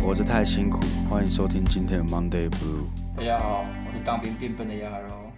[0.00, 2.86] 活着太辛苦，欢迎收听今天的 Monday Blue。
[3.16, 5.32] 大家好，我是当兵变笨的亚柔。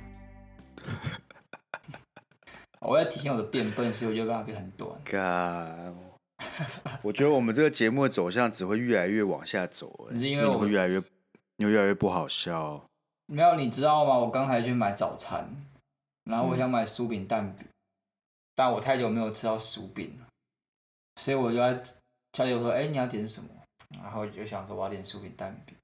[2.81, 4.91] 我要提醒我的变笨，所以我就让它变很短。
[5.05, 5.95] God，
[7.01, 11.03] 我觉得我们这个节目的走向只会越来越往下走，是因为我会越来越，
[11.57, 12.85] 又越来越不好笑。
[13.27, 14.19] 没有，你知道吗？
[14.19, 15.49] 我刚才去买早餐，
[16.25, 17.75] 然后我想买薯饼蛋饼，嗯、
[18.55, 20.27] 但我太久没有吃到薯饼了，
[21.21, 21.83] 所以我就在
[22.33, 23.49] 小姐说：“哎，你要点什么？”
[24.03, 25.77] 然后就想说我要点薯饼蛋饼，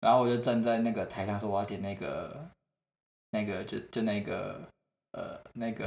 [0.00, 2.48] 然后我就站在那个台上说我要点那个，
[3.30, 4.60] 那个就就那个
[5.12, 5.84] 呃那个，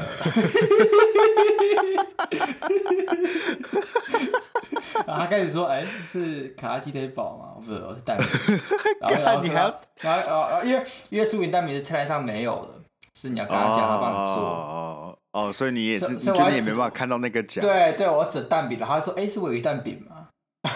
[5.06, 7.56] 然后他开始说哎是卡拉鸡腿堡吗？
[7.60, 8.26] 不是，我是蛋饼。
[9.02, 12.83] 然后然后你还要然后然后因为因为薯饼蛋饼是菜单上没有的，
[13.14, 17.64] 是你要跟他讲他帮你做哦哦，所以你也是你觉得你也没办法看到那个奖？
[17.64, 20.30] 对对，我整蛋饼，然后他说哎是我有一蛋饼吗？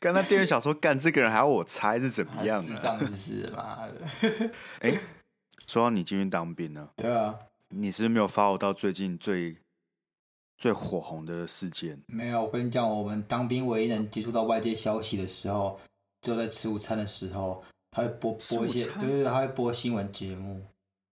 [0.00, 2.68] 刚才店员想说，干这个人还要我猜是怎么样的？
[2.78, 3.78] 这样子是吗？
[4.80, 5.00] 哎、欸，
[5.66, 6.90] 说到你今天当兵呢？
[6.96, 7.34] 对啊，
[7.70, 9.56] 你是不是没有 follow 到最近最
[10.58, 12.02] 最火红的事件？
[12.06, 15.80] 没有，我跟你讲，我们当兵唯一能接触到外界消息的时候，
[16.20, 20.60] 就在吃午餐的时候，他会播播一些，对对对，他会播新闻节目。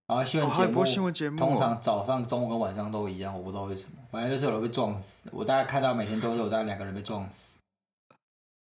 [0.09, 5.31] 然后新闻节目，哦、播新闻节目通常早上、中午跟晚上都一样，我不知道为什么，反正就是有人被撞死。
[5.33, 7.61] 我大概看到每天都有大概两个人被撞死。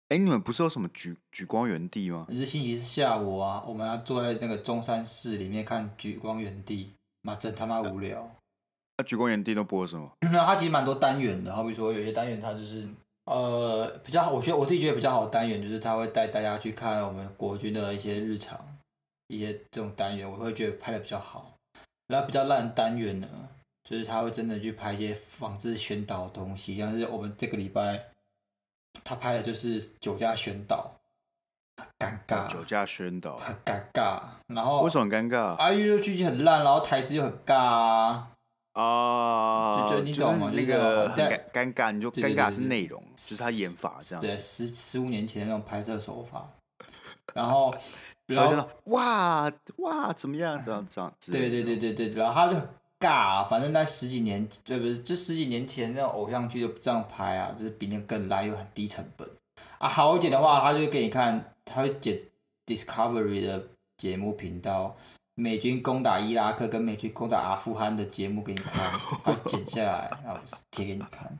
[0.09, 2.25] 哎，你们不是有什么举举光原地吗？
[2.29, 8.31] 你是星期四下午啊，我们要坐在那个中山市里面看举光原地，妈真他妈无聊。
[8.97, 10.09] 那举光原地都播什么？
[10.31, 12.87] 那它其实蛮多单元的，好比说有些单元它就是
[13.25, 18.59] 呃比较好，我觉得我自己觉得比较好的单元就是他会带大家去看我们国军的一些日常。
[19.27, 21.51] 一些这种单元，我会觉得拍的比较好。
[22.05, 23.27] 然后比较烂的单元呢，
[23.89, 28.05] 就是他会真的去拍一些防治宣导的东西，像是我们这个礼拜
[29.03, 30.91] 他拍的就是酒驾宣导，
[31.75, 32.47] 很尴尬。
[32.47, 35.55] 酒驾宣导很尴尬，然后为什么很尴尬？
[35.55, 38.31] 啊，因为剧情很烂，然后台词又很尬啊。
[38.75, 40.51] 啊，就就你懂吗？
[40.53, 44.27] 那个很尴尬，你就尴尬是内容，就是他演法这样子。
[44.27, 46.47] 对，十十五年前的那种拍摄手法，
[47.33, 47.75] 然后。
[48.27, 50.59] 然后哇哇怎么样？
[50.65, 51.31] 这样这样子。
[51.31, 52.67] 对对对对对，然后他就很
[52.99, 54.97] 尬啊，反正那十几年，对不是？
[54.97, 59.29] 就十几年前那种偶像剧就这样拍啊，就是比那个更烂又很低成本
[59.77, 59.87] 啊。
[59.87, 62.19] 好一点的话，他就给你看，他会剪
[62.65, 64.97] Discovery 的节目频道，
[65.35, 68.73] 美军攻打伊拉克跟美军攻打阿富汗的节目给你看，
[69.23, 70.39] 他剪下来然后
[70.71, 71.37] 贴给你看。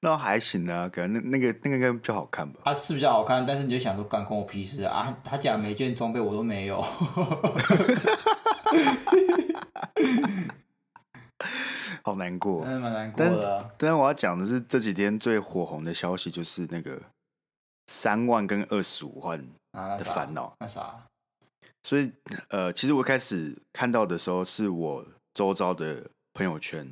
[0.00, 2.60] 那还行啊，可能那那个那个应该比较好看吧。
[2.64, 5.14] 他、啊、是比较好看，但是你就想说，干关我屁事啊！
[5.22, 6.80] 他讲每件装备我都没有，
[12.02, 13.60] 好难过，真的蛮难过的、啊。
[13.60, 17.02] 但但是我要讲的是这几天最火红的消息，就是那个
[17.88, 20.44] 三万跟二十五万的烦恼。
[20.44, 20.94] 啊、那啥？
[21.88, 22.12] 所以
[22.50, 26.86] 呃，其实我一开始看到的时候，是我周遭的朋友圈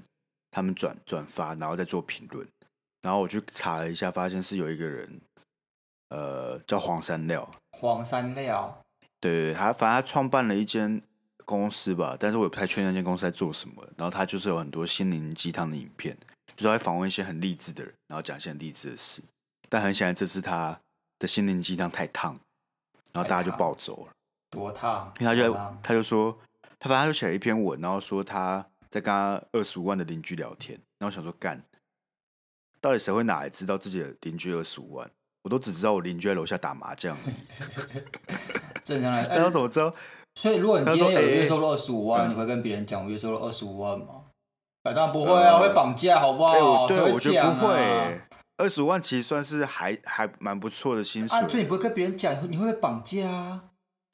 [0.50, 2.48] 他们转转发，然后再做评论。
[3.02, 5.20] 然后我去查了一下，发现是有一个人，
[6.08, 7.46] 呃，叫黄山料。
[7.72, 8.82] 黄山料，
[9.20, 11.02] 对，他反正他创办了一间
[11.44, 13.86] 公司吧，但是我也不太确定那间公司在做什么。
[13.98, 16.16] 然后他就是有很多心灵鸡汤的影片，
[16.56, 19.20] 就是会访问一些很励志的人，然后讲一些很励志的事。
[19.68, 20.80] 但很显然，这次他
[21.18, 22.40] 的心灵鸡汤太烫，
[23.12, 24.12] 然后大家就暴走了。
[24.56, 25.12] 多烫？
[25.20, 26.36] 因为他就他就说，
[26.78, 31.62] 他反正他就写了一篇文，然后说他在跟他二十五万的邻居聊天，然后想说干。
[32.80, 35.10] 到底谁会哪来知道自己的邻居二十五万？
[35.42, 37.16] 我都只知道我邻居在楼下打麻将。
[38.84, 39.92] 正常来， 大家怎么知道？
[40.34, 44.24] 所以如果你今天有月收入二十五万，欸、你会跟别人讲我月收入二十五万吗？
[44.84, 46.86] 当然不会啊，呃、会绑架好不好？
[46.86, 48.28] 对，啊、我觉得不会、欸。
[48.58, 51.36] 二十五万其实算是还还蛮不错的薪水。
[51.36, 53.64] 啊，所以你不会跟别人讲，你会被绑架啊？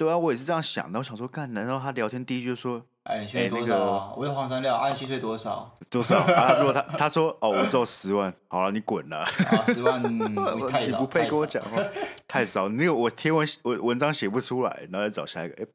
[0.03, 0.99] 对啊，我也是这样想的。
[0.99, 2.83] 我想说，干，难道他聊天第一句就说？
[3.05, 3.75] 哎，你薪水多少？
[3.77, 5.77] 欸、我是黄山料，按薪水多少？
[5.89, 6.19] 多少？
[6.19, 9.25] 啊，如果他他说哦，我只有十万，好了，你滚了。
[9.69, 10.03] 十万
[10.69, 11.81] 太，你不配跟我讲话，
[12.27, 12.69] 太少。
[12.71, 15.63] 那个我贴文我文章写不出来，然后再找下一个。
[15.63, 15.67] 哎，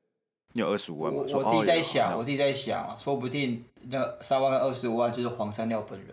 [0.53, 1.23] 你有二十五万吗？
[1.25, 6.09] 我我自己在想，我自己在想，说不定那三万跟二十五万就是黄山料本人。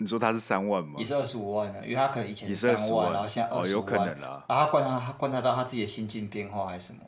[0.00, 0.94] 你说他是三万吗？
[0.98, 3.84] 也是二十五万的，因为他可能以前是三万，然后现在二十五万。
[3.84, 4.44] 哦，有可能啦。
[4.48, 7.00] 然后他观察他观察到他自己的心境变化还是什么？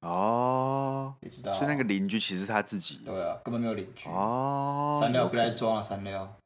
[0.00, 6.36] 哦，你知道，所以那个邻居其实他自己，对啊，根本没有邻居哦，三料不来装了三料，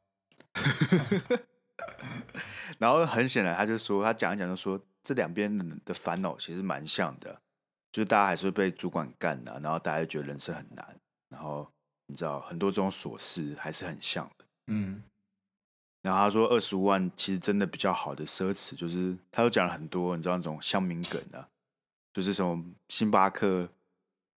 [2.79, 7.39] 然后很显然他就说，他讲一讲就说，这两边的烦恼其实蛮像的，
[7.91, 10.99] 就是大家还是会被主管干的，然后大家就觉得人生很难，
[11.29, 11.69] 然后
[12.07, 14.45] 你知道很多这种琐事还是很像的。
[14.67, 15.03] 嗯。
[16.03, 21.47] 然后他说二十五万其实真的比较好的奢侈，就是他又讲了很多你知道那种乡民梗啊，
[22.13, 23.69] 就是什么星巴克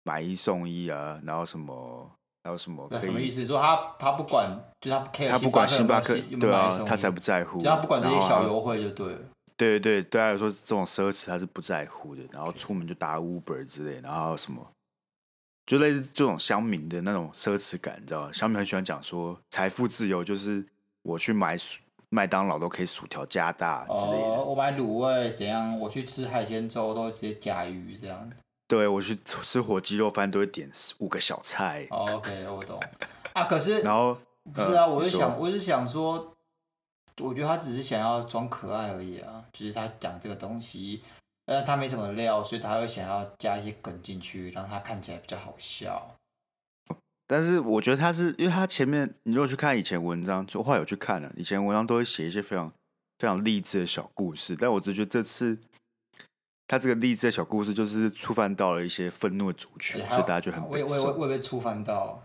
[0.04, 2.12] 买一送一啊，然后什么
[2.44, 3.02] 还有什么可以？
[3.02, 3.46] 什么意思？
[3.46, 9.20] 说他他不管，就他不 care，他不管星巴克，对啊，他才不在乎，他不管这些小优惠就对了。
[9.56, 14.70] 对对对，对他来说这种奢侈他是不在乎的，然后出门就打 Uber 之类，然后什么，
[15.66, 18.34] 就类似这种乡民的那种奢侈感，你知道吗？
[18.34, 20.66] 乡民很喜欢讲说财富自由就是。
[21.04, 21.56] 我去买
[22.10, 24.28] 麦当劳都可以薯条加大之类的。
[24.28, 25.80] 哦，我买卤味怎样？
[25.80, 28.32] 我去吃海鲜粥都会直接加鱼这样。
[28.68, 30.70] 对，我去吃火鸡肉饭都会点
[31.00, 31.88] 五个小菜。
[31.92, 32.80] 哦，OK，我懂。
[33.34, 34.18] 啊，可是然后
[34.54, 36.34] 不是啊，我是想，我是想说，
[37.20, 41.04] 我觉得他只是想要装可爱而已啊，就是他讲这个东西，
[41.46, 46.13] 但是他没什么料，所以他会想要加一些梗进去，让他看起来比较好笑。
[47.26, 52.72] 但是我觉得他是，因为他前面你如果去看以前文章，就后来有去看了，以前文章都会写一些非常
[53.18, 54.56] 非常励志的小故事。
[54.60, 55.58] 但我只觉得这次
[56.68, 62.22] 他这个励志的小故事，就是触犯到了一些愤怒的族群，所以大家就很我也我也我也被触犯到，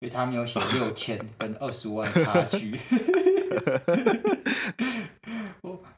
[0.00, 2.78] 因为他没有写六千 跟二十万差距。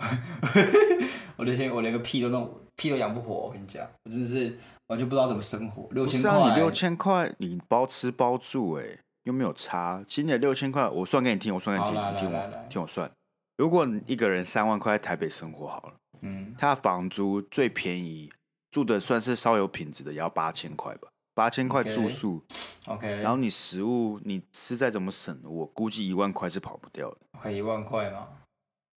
[1.36, 4.56] 我我那天我连个屁都弄屁都养不活，我跟你讲，我真的是。
[4.88, 6.30] 完全不知道怎么生活，六千块。
[6.30, 8.84] 是啊，你六千块，你包吃包住，哎，
[9.24, 10.04] 又没有差。
[10.06, 13.10] 其实你的六千块，我算给你听，我算给你听，你听我听我算。
[13.56, 18.30] 如果你一个人三万块在台北生活好了，嗯，他的房租最便宜，
[18.70, 22.40] 住的算是稍有品质的，也要八千块吧，八千块住宿
[22.86, 23.22] ，OK。
[23.22, 27.16] 然后你食物，你吃再怎么省，我估计一万块是跑不掉的。
[27.40, 28.28] 还一万块吗？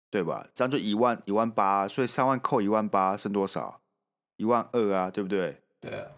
[0.10, 0.48] 对吧？
[0.56, 3.82] 这样就一万一万八，所以三万扣一万八，剩多少？
[4.38, 5.62] 一万二啊，对不对？
[5.80, 6.12] 对啊，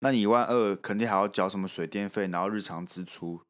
[0.00, 3.42] 那你一万二肯定还要缴什么水电费，然后日常支出，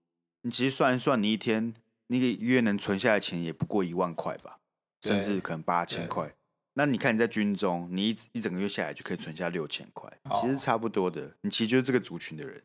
[0.42, 1.74] 你其实算一算，你一天
[2.06, 4.58] 你一个月能存下来的钱也不过一万块吧，
[5.02, 6.34] 甚至可能八千块。
[6.74, 10.10] 那你看你在军中，你一一整个月下来就可以存下六千块，
[10.40, 11.34] 其实差不多的。
[11.40, 12.62] 你其实就是这个族群的人。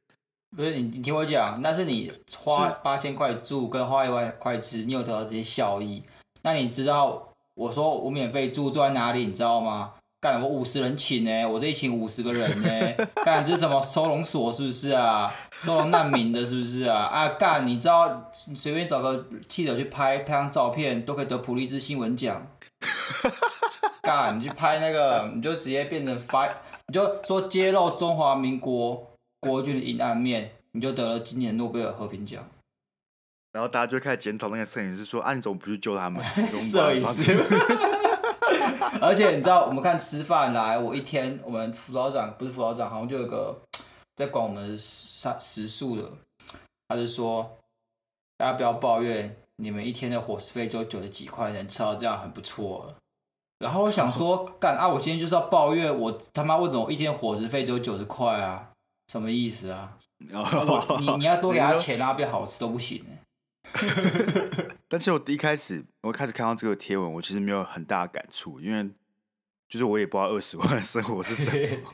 [0.55, 6.03] 不是你，你听我讲，那是你花八千块住跟花一万块吃，你有得到这些效益。
[6.43, 9.93] 那你知道我说我免费住住在哪里，你知道吗？
[10.19, 13.05] 干我五十人请呢，我这一请五十个人呢。
[13.25, 15.33] 干这是什么收容所是不是啊？
[15.51, 17.05] 收容难民的是不是啊？
[17.05, 22.45] 啊干，你知道你随便找个记者去拍拍张照片都可以得普利兹新闻奖。
[24.03, 26.47] 干，你去拍那个，你就直接变成发，
[26.87, 29.07] 你就说揭露中华民国
[29.39, 32.47] 国军的阴暗面，你就得了今年诺贝尔和平奖。
[33.51, 36.23] 然后大家就开始检讨那个摄影师说：“啊，你怎么不去救他们？”
[36.59, 37.37] 摄影师。
[39.01, 43.59] 而且你知道，我们看吃饭来，我一天我们辅导长不是辅导长，好像就有个
[44.15, 46.11] 在管我们食食宿的，
[46.87, 47.57] 他就说
[48.37, 52.95] 大家不要抱怨，你们一天的伙食费就九十几块钱，吃到这样很不错了。
[53.59, 58.69] 然后我想说，干啊，我今天就是要抱怨，我他妈为什么一天伙食费只有九十块啊？
[59.11, 59.97] 什么意思啊？
[60.99, 63.03] 你你要多给他钱啊，变好吃都不行。
[64.87, 68.89] 但是我第一开始，我开始看到这个贴文，我其实没有很大的感触，因为
[69.67, 71.93] 就是我也不知道二十万的生活是什么。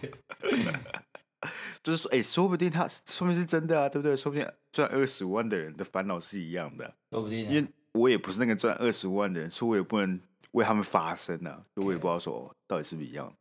[1.83, 4.17] 就是说，哎、欸，说不定他说明是真的啊，对不对？
[4.17, 7.47] 说不定赚二十五万的人的烦恼是一样的，说不定。
[7.47, 10.19] 因为我也不是那个赚二十五万的人，所以我也不能
[10.51, 13.33] 为他们发声啊，所以我也不知道说到底是不是一样。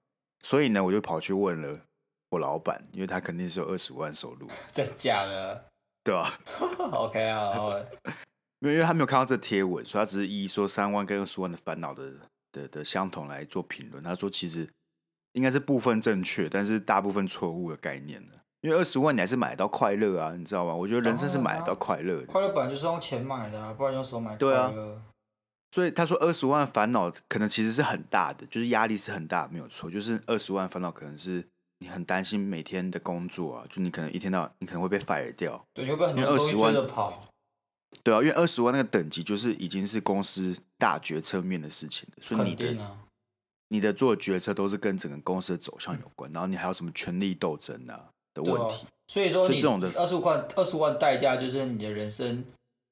[0.43, 1.81] 所以呢，我就跑去问了
[2.29, 5.65] 我老板，因为他肯定是有二十五万收入， 真假的？
[6.07, 6.39] 对吧
[6.93, 7.85] ？OK 啊， 好了。
[8.61, 12.13] 因为 因为他没有看到这贴文，所以他只是以说三万跟二十万的烦恼的
[12.53, 14.01] 的的相同来做评论。
[14.05, 14.69] 他说其实
[15.33, 18.23] 应该是部分正确，但是大部分错误的概念。
[18.61, 20.73] 因为二十万你还是买得到快乐啊，你知道吗？
[20.75, 22.27] 我觉得人生是买得到快乐的。
[22.27, 24.39] 快乐本来就是用钱买的，啊不然用手买快乐。
[24.39, 25.03] 对啊。
[25.73, 29.91] 所以他说二十万烦恼可能其实是很大的，就是压力是很大，没有错。
[29.91, 31.45] 就是二十万烦恼可能是
[31.79, 35.63] 你很担心每天的工作啊，就你可能一天到晚你可能会被 fire 掉。
[35.75, 37.29] 对，你会不会很多东西追着跑？
[38.03, 42.97] 对啊，因为二十万那个等级就是已经是公司大决策面的事情，所以你的、啊、
[43.69, 48.87] 你的做决策都是跟整个公司的走向有关，嗯、然后你还有什么权力斗争啊的问题。
[49.07, 52.45] 所以说，你这种的二十五万二十万代价就是你的人生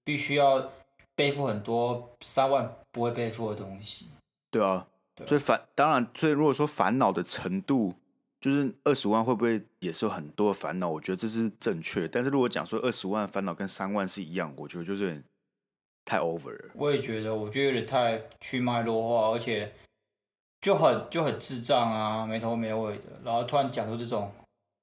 [0.04, 0.70] 必须要
[1.14, 4.08] 背负很多三万不会背负的东西。
[4.50, 7.94] 对啊，对啊，所以烦当然，所以如果说烦恼的程度。
[8.44, 10.86] 就是二十万会不会也是有很多烦恼？
[10.86, 12.06] 我觉得这是正确。
[12.06, 15.24] 但是如果讲说二十万烦恼跟三万是一样，我觉得就是有点
[16.04, 16.70] 太 over 了。
[16.74, 19.72] 我也觉得，我觉得有点太去脉络化，而且
[20.60, 23.04] 就很就很智障啊，没头没尾的。
[23.24, 24.30] 然后突然讲出这种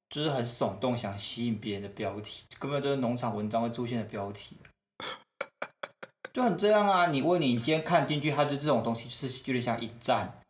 [0.10, 4.58] 就是很耸动，想吸引别人的标题，根本就是农场文章会出现的标题，
[6.34, 7.12] 就很这样啊！
[7.12, 10.41] 你问你，今天看进去，它就这种东西，就是有点像引战。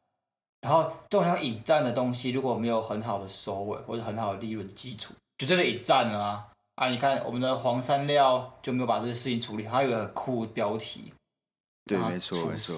[0.61, 6.47] 然后这种像引战的东西，如果没有很好的收尾或者很好的利润基础，就真的引战了啊！
[6.75, 11.11] 啊，你看我们的黄山料就没有把这些事情处理，还有个很酷的标题，
[11.85, 12.75] 对，没错没错。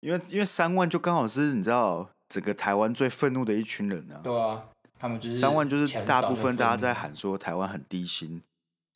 [0.00, 4.20] 因为因为三万就刚好是你知道整个台湾最愤怒的一群人啊。
[4.22, 4.62] 对啊，
[4.98, 8.40] 他们就是三万就是大部分大家在喊说台湾很低薪，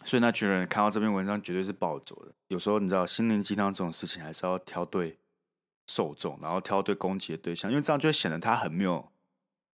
[0.05, 2.33] 所以那群人看到这篇文章绝对是暴走的。
[2.49, 5.19] 有时候你知道心灵鸡汤这种事情还是要挑对
[5.87, 9.11] 受众，然后挑对攻击的对象，因为这样就会显得他很没有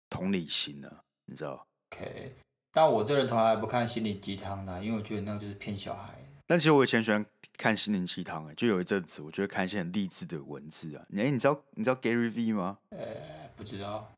[0.09, 2.35] 同理心呢、啊，你知道？OK，
[2.71, 6.13] 但我这人从来不看心灵鸡汤的，因为我觉得那个就是骗小孩。
[6.45, 7.25] 但其实我以前喜欢
[7.57, 11.05] 看心灵鸡汤，哎，就有一阵子，我觉得看一些很励志的文字啊。
[11.13, 12.77] 哎，你知道你知道 Gary V 吗？
[12.91, 14.13] 呃，不知道。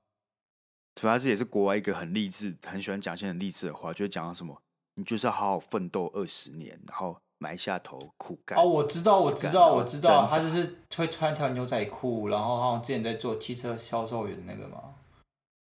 [0.94, 4.62] 主要是也是国外一个很励志，很喜欢讲一些很励志的话，就会讲什么，
[4.96, 8.60] 你就是要好好奋斗二十年，然后埋下头苦干。
[8.60, 14.94] 哦，我知道，我知道，我知道，他就是会穿条牛仔裤，然后好像之前在做汽车销售员那个嘛。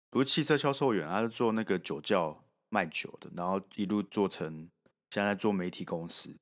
[0.09, 4.69] 不是汽车销售员，他是做那个酒窖卖酒的，然后一路做成
[5.11, 6.35] 现在在做媒体公司。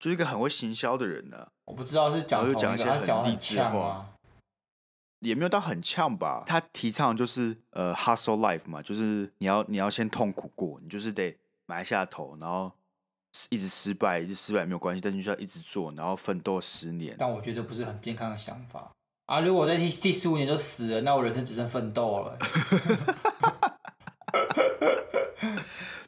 [0.00, 4.06] 就是一个很会行销的人呢、啊，我不知道是讲讲一些很励志的话，
[5.20, 6.42] 也没有到很呛吧。
[6.46, 12.72] 他提倡就是呃 hustle life 嘛，就是你要你要先痛苦过，你就是得埋下头，然后
[13.50, 17.16] 一直失败，一直失败没有关系，但是你就要一直做，然后奋斗十年。
[17.18, 18.92] 但我觉得不是很健康的想法
[19.26, 19.40] 啊！
[19.40, 22.38] 如果我在第第十五年就死了，那我人生只剩奋斗了。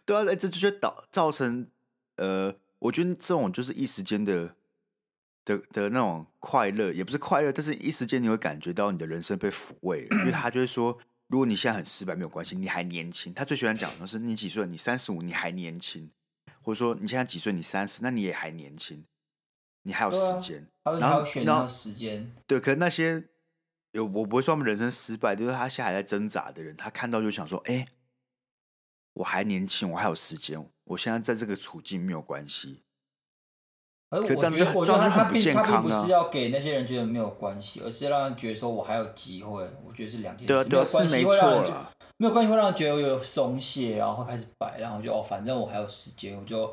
[0.04, 1.68] 对啊，哎，这就导造成
[2.16, 2.56] 呃。
[2.80, 4.54] 我觉得这种就是一时间的
[5.46, 13.32] 的的那种快乐，也不是快乐，但是一时间你会感觉到你的人生被抚慰了，因为他就会说，如果你现在很失败没有关系，你还年轻。
[13.32, 14.66] 他最喜欢讲的是你几岁？
[14.66, 16.10] 你三十五，你还年轻，
[16.66, 17.52] 或者说你现在几岁？
[17.52, 19.04] 你三十，那你也还年轻，
[19.82, 20.66] 你还有时间。
[20.82, 23.22] 然后然后时间，对，可是那些
[23.92, 27.86] 有我不会说他们人生失败，就是他现在还在挣扎的人，他看到就想说，哎。
[29.14, 30.70] 我还年轻，我还有时间。
[30.84, 32.82] 我现在在这个处境没有关系。
[34.10, 39.68] 而我觉得，我觉得他并他并不是要给那些人觉得没有关系，而是让人觉得说我还有机会。
[39.84, 40.52] 我觉得是两件事。
[40.52, 41.90] 对啊，对啊，是没错啦。
[42.18, 46.72] 没有关系会让人觉得我有松懈，然后会开始摆，然后就哦，反正我还有时间，我就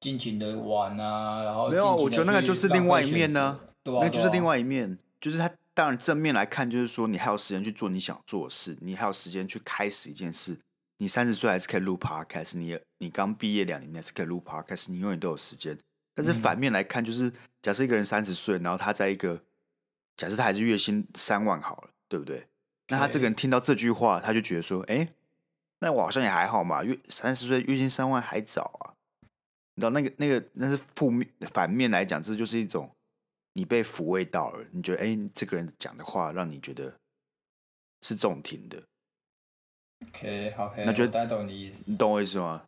[0.00, 1.42] 尽情的玩啊。
[1.42, 3.58] 然后没有，我觉得那个就是另外一面呢。
[3.82, 10.58] 对啊，那就是另外一面，就是他当然正面来看，就是说你还有时间去做你想做的事，你还有时间去开始一件事。
[10.98, 15.76] 你三十岁还是可以录 podcast，你你刚毕业两年还是可以录 podcast，你永远都有时间。
[16.18, 17.32] 但是反面来看，就是
[17.62, 19.40] 假设一个人三十岁，然后他在一个
[20.16, 22.48] 假设他还是月薪三万好了，对不对？
[22.88, 25.10] 那他这个人听到这句话，他就觉得说，哎，
[25.78, 28.98] 那我好像也还好嘛，月三十岁月薪三万还早啊。
[29.76, 32.90] 你知道那个那个那是负面反面来讲，这就是一种
[33.52, 36.92] 你被抚慰到了，你觉得哎，这个人讲的话让你觉得
[38.02, 38.82] 是中听的。
[40.08, 42.64] OK，好，okay, 那就大家懂你意思，你懂我意思吗？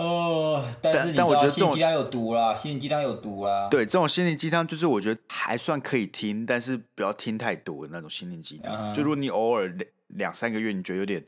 [0.00, 3.68] 哦，但是你知道，心灵鸡汤有毒啦，心灵鸡汤有毒啦。
[3.70, 8.90] 对，这种心灵鸡汤就是我觉得还算可以听，但是不要听太多的那种心灵鸡汤。
[8.90, 8.94] Uh.
[8.94, 11.26] 就如果你偶尔两两三个月，你觉得有点，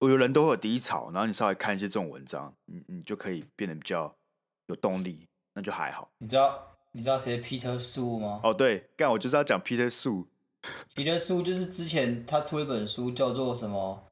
[0.00, 4.12] 我有人都会有低潮，然后你稍微看一些这种文章，你你就可以变得比较
[4.66, 6.10] 有动力，那就还好。
[6.18, 6.58] 你知道
[6.90, 8.40] 你知道谁 Peter Su 吗？
[8.42, 10.26] 哦，对，干我就是要讲 Peter Su。
[10.96, 14.02] Peter Su 就是之前他出一本书叫做什么？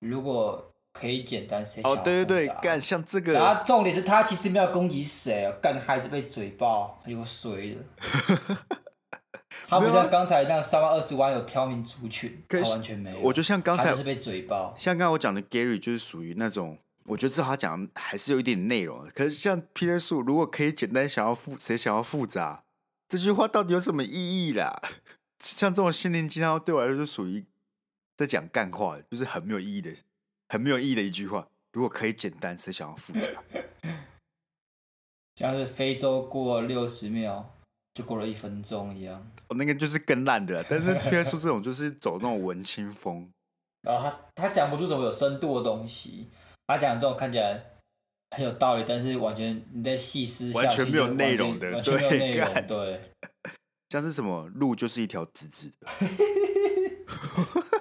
[0.00, 1.92] 如果可以简单，谁想？
[1.92, 3.32] 哦，对对对，干像这个。
[3.34, 8.56] 然后重点是他其实没有攻击谁，干孩子被嘴爆，有水的。
[9.68, 13.18] 他不像刚才那三万二十万有挑明族群，他完全没有。
[13.20, 19.06] 我觉得像刚才是被嘴爆，像刚才我讲的 Gary 就是属于那种，我觉得至少他讲还是有一点内容。
[19.14, 22.62] 可是像 Peter 苏，如果可以简单，想要复谁想要复杂？
[23.08, 24.80] 这句话到底有什么意义啦？
[25.40, 27.44] 像这种心灵鸡汤对我来说就属于
[28.16, 29.90] 在讲干话，就是很没有意义的、
[30.48, 31.48] 很没有意义的一句话。
[31.72, 33.28] 如果可以简单，谁想要复杂？
[35.36, 37.54] 像是非洲过六十秒
[37.94, 39.30] 就过了一分钟一样。
[39.48, 43.30] 我、哦、那个就是更烂的，但是偏说这种就是走那种文青风。
[43.82, 46.30] 然后他他讲不出什么有深度的东西，
[46.66, 47.62] 他讲这种看起来
[48.36, 53.00] 很有道理，但是完全你在细思完全没有内容的，完全没有内容，对。
[53.90, 55.86] 像是什么路就是一条直直的，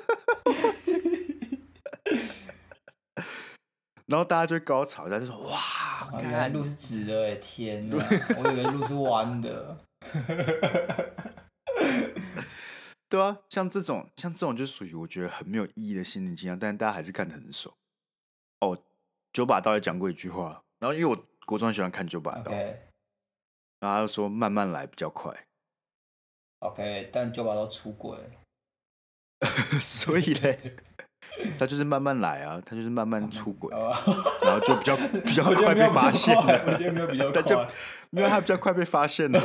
[4.07, 7.97] 然后大家就会高潮，大家就说哇，原来路是直的哎，天哪，
[8.43, 9.77] 我以为路是弯的。
[13.09, 17.73] 对啊，像这种像这种就属于我觉得很没有意义的心灵鸡汤，但是大家还是看得很爽。
[18.59, 18.77] 哦，
[19.31, 22.51] 九把刀也讲过一句话，然后因为我国中喜欢看九把刀.
[23.79, 25.45] 然后他就说慢慢来比较快。
[26.59, 28.17] OK，但九把刀出轨，
[29.79, 30.75] 所以嘞，
[31.59, 33.69] 他就是慢慢来啊，他就是慢慢出轨，
[34.41, 36.63] 然后就比较 比较快被发现了。
[36.67, 37.65] 我觉得没有比较 快，就
[38.09, 39.39] 没有他比较快被发现了。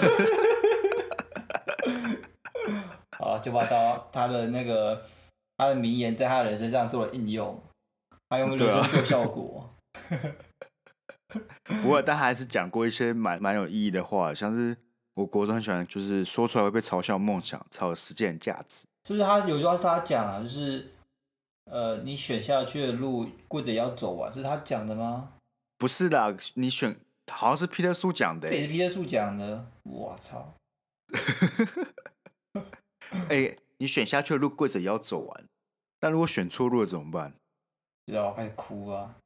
[3.18, 5.04] 好，九把刀他的那个
[5.56, 7.62] 他的名言在他的人身上做了应用，
[8.28, 9.70] 他用人生做效果。
[11.64, 14.76] 不过，但他还是讲过一些蛮蛮有意义的话，像是
[15.14, 18.84] 我国中很喜欢，就是说出来会被嘲笑，梦想才有实践价值。
[19.06, 20.40] 是不是他有句话是他讲啊？
[20.42, 20.90] 就是
[21.70, 25.30] 呃，你选下去的路，跪着也要走完，是他讲的吗？
[25.78, 26.96] 不是的，你选
[27.30, 29.66] 好像是彼得苏讲的，这也是彼得苏讲的。
[29.84, 30.54] 我操！
[33.28, 35.44] 哎、欸，你选下去的路，跪着也要走完。
[36.00, 37.34] 但如果选错路了怎么办？
[38.06, 39.16] 知道，开始哭啊！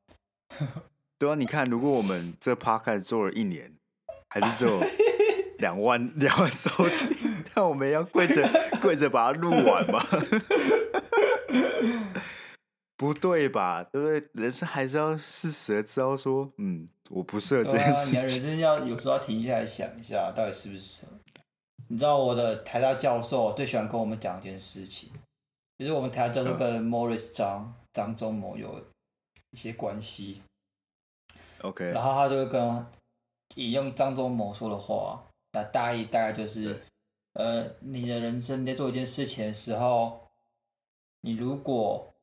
[1.18, 3.74] 对啊，你看，如果我们这 podcast 做了一年，
[4.28, 4.82] 还是只有
[5.58, 8.46] 两万两万收听，那我们要跪着
[8.80, 10.00] 跪着把它录完吗？
[12.96, 13.84] 不对吧？
[13.84, 14.42] 对不对？
[14.42, 18.20] 人生还是要适时的知道说，嗯，我不适合这件事情。
[18.20, 21.12] 啊、你人生要有时候要停下来想一下，到底适不适合。
[21.88, 25.10] 你知道我的台大教授最喜欢跟我们讲一件事情，
[25.78, 28.82] 就是我们台大教授跟 Morris 张张忠谋有
[29.50, 30.42] 一些关系。
[31.60, 32.86] OK，然后他就会跟
[33.54, 35.22] 引用张忠谋说的话，
[35.52, 36.82] 那大意大概就是，
[37.34, 40.25] 呃，你的人生在做一件事情的时候，
[41.26, 42.14] 你如果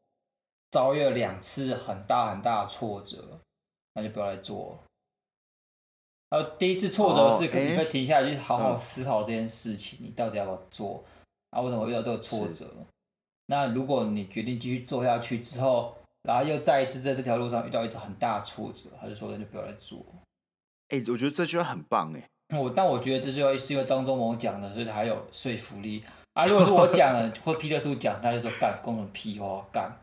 [0.72, 3.42] 遭遇了两次很大很大的挫折，
[3.96, 4.82] 那就不要来做。
[6.58, 11.04] 第一次挫折是可以，你可以停下来去好好思考这件事情，你到底要不要做？
[11.50, 12.74] 啊，为什么会遇到这个挫折？
[13.48, 20.00] 那如果你决定继续做下去之后，然后又再一次在这条路上遇到一次很大的挫折，他就说那就不要来做。
[20.88, 22.30] 哎、欸，我觉得这句话很棒哎。
[22.58, 26.46] 我但我觉得这句话是因为张忠谋讲的，所以他还有说服力啊。
[26.46, 30.00] 如果是我讲的， 或彼得苏讲，他就说干，讲什么屁话干。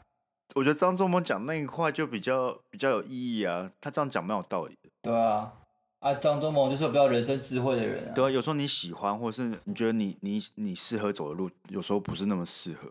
[0.56, 4.90] 我觉得张忠谋讲那个话就比较比较有意义啊，他这样讲蛮有道理的。
[5.02, 5.52] 对啊，
[6.00, 8.12] 啊，张忠谋就是比较人生智慧的人啊。
[8.14, 12.90] 对啊，有时候你喜欢，或是你觉得你你你适合走的路，有时候不是那么适合。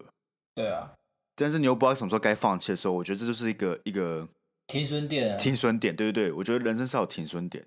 [0.56, 0.93] 对啊。
[1.36, 4.28] 但是你又不知道什么时候该放弃的时候，我觉得这就是一个一个
[4.67, 5.38] 停损点、啊。
[5.38, 7.65] 停损点，对对对，我觉得人生是有停损点。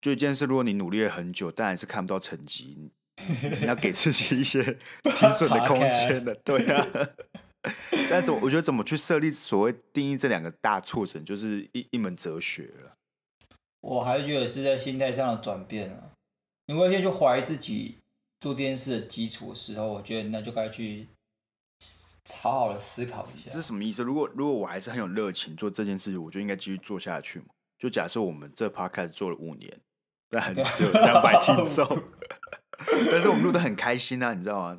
[0.00, 2.92] 就一件事，如果你努力了很久，但还是看不到成绩，
[3.60, 4.62] 你要给自己一些
[5.16, 6.86] 停损的空间的，对啊。
[8.10, 8.40] 但怎么？
[8.42, 12.96] 我觉得怎么去设立所谓定义这两个大挫折，就是一一门哲学了。
[13.80, 16.12] 我还是觉得是在心态上的转变啊。
[16.66, 17.98] 你会先去怀疑自己
[18.40, 21.08] 做这件事的基础的时候，我觉得那就该去。
[22.34, 24.02] 好好的思考一下，这是什么意思？
[24.02, 27.46] 如果如果我还是很有热情做这件事情，我就应该继续做下去嘛。
[27.78, 29.80] 就假设我们这 podcast 做了五年，
[30.28, 31.86] 但还是只有两百听众，
[33.10, 34.78] 但是我们录的很开心啊，你知道吗？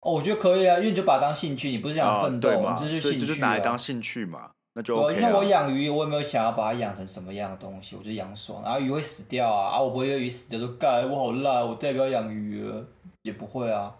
[0.00, 2.76] 哦，我觉得可以啊，因为你就把它当兴趣，你不是想奋斗，哦、对嘛？
[3.00, 5.20] 所以就是拿来当兴趣嘛，那就 OK。
[5.20, 8.62] 因为我养鱼，我也没有想要把它养成什么样的东西，我就养爽。
[8.62, 12.86] 然后鱼会死掉啊，啊，我不会因为鱼死掉就干，我好烂，我再也不要养鱼了，
[13.22, 13.94] 也不会啊。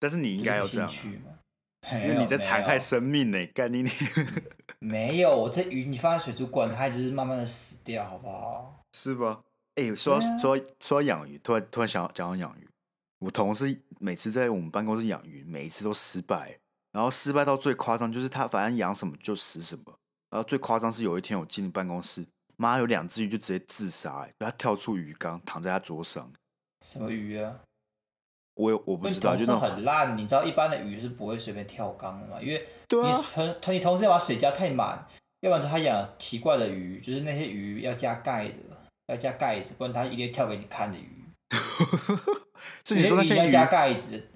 [0.00, 0.90] 但是你应该要这样，
[1.92, 3.90] 因为你在残害生命呢，干你你。
[4.80, 8.82] 没有，我这鱼你放在水族馆，它就是慢慢的死掉，好不好？
[8.92, 9.40] 是吧？
[9.78, 12.68] 哎、欸，说说说到养鱼，突然突然想讲到养鱼，
[13.20, 16.58] 我同事每次在我们办公室养鱼，每一次都失败，
[16.90, 19.94] 然后失败到最夸张就是他反正养什么就死什么，
[20.30, 26.28] 然后最夸张是有一天我进办公室，妈有两只鱼就直接自杀，他跳出鱼缸躺在他桌上。
[26.84, 27.60] 什么鱼啊？
[28.54, 30.18] 我我不知道，就是很烂。
[30.18, 32.42] 你知道一般的鱼是不会随便跳缸的嘛？
[32.42, 35.06] 因为你同你同时要把水加太满，
[35.42, 38.54] 要不然他养奇怪的鱼，就是那些鱼要加钙的，
[39.08, 41.24] 要加盖子，不然它一定跳给你看的鱼。
[42.84, 44.30] 所以你说那些鱼要加盖子，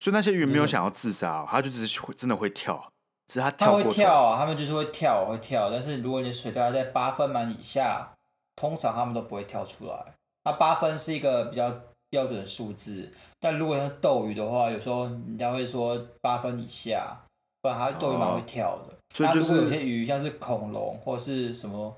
[0.00, 2.92] 所以那些鱼没有想要自杀，它就只是会真的会跳，
[3.26, 8.12] 只是他跳他会跳啊，他们就是会跳会跳，但是如果你水大概在八分满以下，
[8.56, 10.14] 通常它们都不会跳出来。
[10.44, 11.80] 那八分是一个比较。
[12.12, 17.18] 标准数字，但如果像斗鱼的话，有时候人家会说八分以下，
[17.62, 18.94] 不然它斗鱼蛮会跳的。
[19.14, 21.96] 所以就是有些鱼，像是恐龙或是什么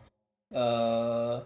[0.50, 1.44] 呃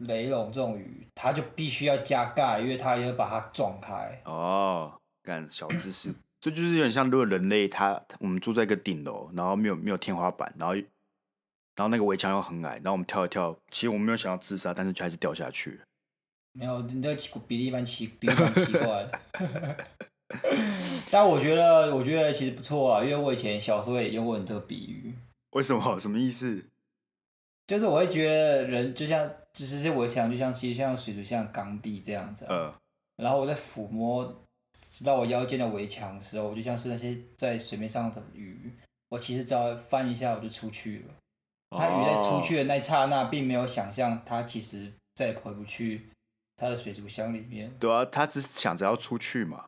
[0.00, 4.20] 雷龙这种鱼，它就必须要加盖，因为它要把它撞开。
[4.24, 15.80] 哦，干小知识，这就是有点像，如果人类他我们住在一个顶楼，然后没有没有天花板，然后然后那个围墙又很矮，然后我们跳一跳，其实我们没有想要自杀，但是却还是掉下去。
[16.52, 19.08] 没有，你这个比例蛮奇，比例蛮奇怪。
[21.10, 25.14] 但我觉得，我觉得其实不错啊，因为我以前小时候也用过你这个比喻。
[25.50, 25.98] 为什么？
[25.98, 26.64] 什么意思？
[27.66, 32.74] 就是我会觉得人就像，就是我想就像其实像水族像钢壁这样子，呃，
[33.16, 34.44] 然后我在抚摸
[34.90, 38.72] 直到我腰间的围墙的时候，我就像是那些在水面上的鱼，
[39.08, 41.14] 我其实只要翻一下我就出去了。
[41.70, 46.08] 他鱼在出去的那一刹那，并没有想象他其实再也回不去
[46.56, 47.72] 他的水族箱里面。
[47.78, 49.64] 对啊，他只是想着要出去嘛。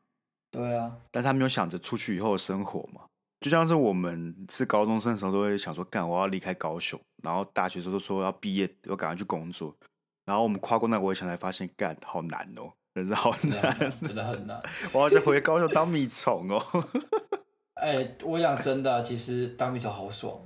[0.50, 3.05] 对啊，但他没有想着出去以后的生活嘛。
[3.40, 9.76] 就像是我们是高中生的时候，都会想说，干我要离开高雄，然后大学时候都说要毕业，要赶快去工作。
[10.24, 14.60] 然后我们跨过那个围墙，才发现，干好难哦，人生好难，真的很难。
[14.92, 16.84] 我好想回高雄当米虫哦。
[17.74, 20.40] 哎、欸，我讲真的，其实当米虫好爽。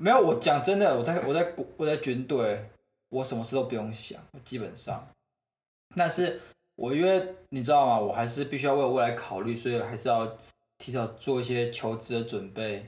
[0.00, 2.70] 没有，我讲真的，我在我在我在军队，
[3.08, 5.08] 我什么事都不用想，基本上。
[5.96, 6.40] 但是，
[6.76, 7.98] 我因为你知道吗？
[7.98, 10.24] 我还是必须要为未来考虑，所以还是要
[10.78, 12.86] 提早做一些求职的准备。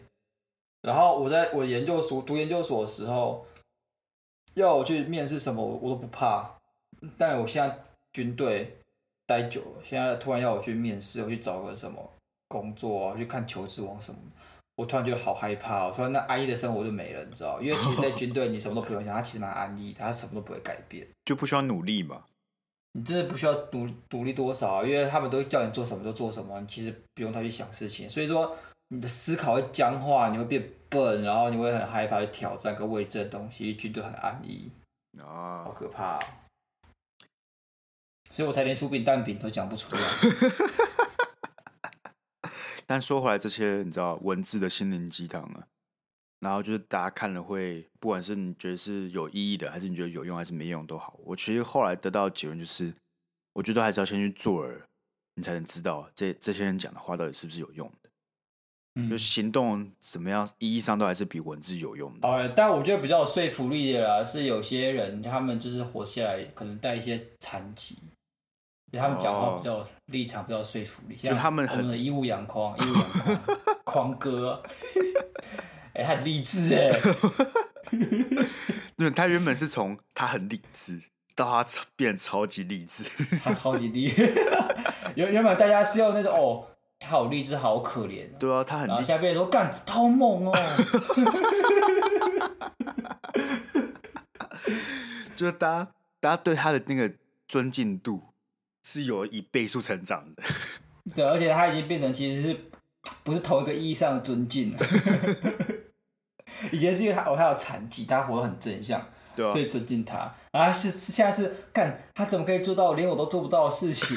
[0.81, 3.47] 然后我在我研究所读研究所的时候，
[4.55, 6.59] 要我去面试什么，我我都不怕。
[7.19, 7.79] 但我现在
[8.13, 8.79] 军队
[9.27, 12.13] 待久了，现在突然要我去面试，我去找个什么
[12.49, 14.19] 工作啊，去看求职网什么。
[14.77, 17.61] 我突然觉得好害怕，我突然那安逸的生活就没了，你知道？
[17.61, 22.25] 因为其实，在军队你什么都不用想，他其实蛮安逸，他什么都不会改变， 就不需要努力嘛。
[22.93, 28.09] 你真的不需要努努力多少，因为他们都叫你做什么就做什么，你其实不用太去想事情。
[28.09, 28.57] 所以说，
[28.89, 33.75] 你的思考会僵化，你会变笨，然后你会很害怕去挑战跟未知的东西。
[33.75, 34.71] 军队很安逸
[35.21, 36.19] 啊，好可怕，
[38.33, 40.03] 所以我才连薯饼蛋饼都讲不出来。
[42.87, 45.69] 但说回来，这些你知道文字的心灵鸡汤啊，
[46.41, 51.19] 然后就是大家看了会，不管是你觉得是有意义的，还是你觉得有用，还是没用都好。
[51.25, 52.93] 我其实后来得到的结论就是，
[53.53, 54.87] 我觉得还是要先去做了，
[55.37, 58.11] 你才能知道这这些人讲的话到底是不是有用的。
[58.95, 62.29] 嗯，就行动怎么样，意义上都还是比文字有用的。
[62.29, 67.99] 哦，但我觉得比较有说服力的啦，是有些人他们就是活下来，可能带一些残疾。
[68.93, 74.61] 他们讲话比较立场比较说服力，就他们很的义务阳光，义务阳光，狂哥，
[76.01, 76.91] 哎、欸，很励志哎。
[78.97, 80.99] 对，他原本是从他很励志
[81.35, 83.05] 到他变超级励志，
[83.45, 84.33] 他超级励志。
[85.15, 86.67] 原原本大家是用那种哦，
[86.99, 88.31] 他好励志，好可怜。
[88.39, 88.89] 对啊，他很。
[88.89, 90.53] 然后现在变成说干，他好猛哦。
[95.37, 97.13] 就是大家，大家对他的那个
[97.47, 98.29] 尊敬度。
[98.83, 100.43] 是有以倍数成长的，
[101.15, 102.57] 对，而且他已经变成其实是
[103.23, 104.79] 不是同一个意义上的尊敬了。
[106.73, 109.01] 以前是因为他哦，他有残疾，他活得很正向，
[109.37, 110.33] 对、啊，所以尊敬他。
[110.53, 114.17] 然后是现在是干他怎么可以做到连我都做不到的事情，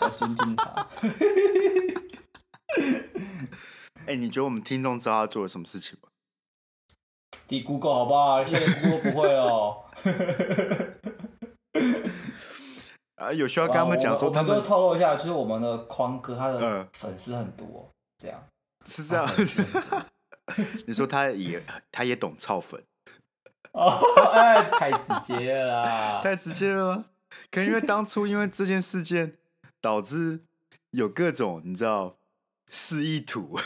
[0.00, 0.86] 要尊敬他。
[4.06, 6.08] 哎、欸，你觉得我们听众知道他做了什么事情吗？
[7.48, 8.44] 提 Google 好不好？
[8.44, 9.82] 现在 Google 不会哦。
[13.16, 18.42] 啊，有需要跟他们讲说，他们就透露一下，就是我们的匡哥，他的粉丝很多，嗯、这样
[18.84, 19.26] 是这样。
[20.86, 22.82] 你说他也他也懂操粉
[23.72, 23.98] 哦，
[24.34, 27.06] 哎，太直接了啦，太直接了？
[27.50, 29.36] 可能因为当初因为这件事件
[29.80, 30.40] 导致
[30.90, 32.16] 有各种你知道
[32.68, 33.58] 示意图。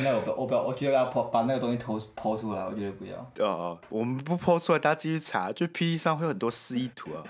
[0.00, 3.16] 那我不，我不要，我觉得要抛把那个东西投抛出来，我觉得不要。
[3.44, 5.50] 哦，我们不抛出来，大家继续查。
[5.50, 7.24] 就 P E 上会有很多示意图啊，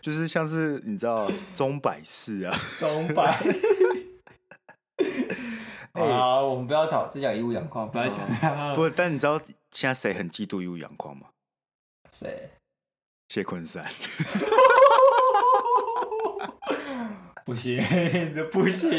[0.00, 3.40] 就是像是你知道钟摆式啊， 钟摆。
[6.10, 8.20] 好，我们不要讨，只讲义乌阳光，不要讲。
[8.74, 11.26] 不，但你知道现在谁很嫉妒义乌阳光吗？
[12.10, 12.50] 谁？
[13.28, 13.84] 谢坤山。
[17.44, 17.76] 不行，
[18.34, 18.90] 这不行。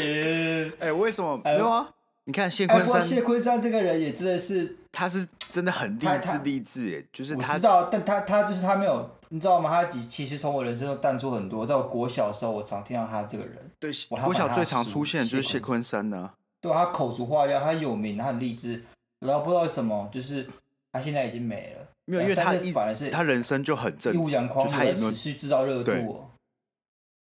[0.78, 1.40] 哎，为什么？
[1.44, 1.88] 没有啊。
[2.24, 9.70] 你看谢坤山，谢坤山这个人也真的是，他是真的很励志励志哎，就是他知道，但他他就是他没有，你知道吗？
[9.70, 11.66] 他其实从我人生中淡出很多。
[11.66, 16.34] 在我国小的时候，我常听到他这个人，对，国小最常出现的就是谢坤山呢、啊。
[16.64, 18.82] 对，他口足画家，他有名，他很励志，
[19.20, 20.48] 然后不知道什么，就是
[20.90, 21.86] 他现在已经没了。
[22.06, 26.30] 没有，因为他一反而是他人生就很正，义无阳光，他也持续制造热度。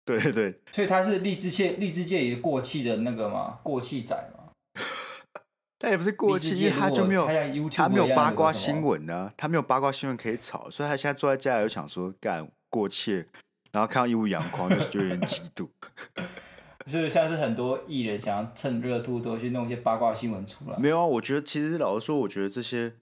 [0.04, 4.46] 对对对，所以他是励志界励志界里过气的那个嘛，过气仔嘛。
[5.78, 7.28] 他也不是过气，因为他就没有
[7.70, 13.26] 他没有八卦新闻呢、啊，他没有八卦新闻可以炒，所以他现在坐在家里就想说干过气，
[13.72, 15.70] 然后看到义务阳光就就有点嫉妒。
[16.90, 20.78] 是像是很多艺人想要趁热度多去弄一些八卦新闻出来。
[20.78, 22.94] 没有啊，我觉得其实老实说，我觉得这些